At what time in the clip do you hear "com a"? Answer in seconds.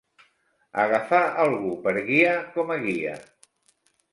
2.57-2.79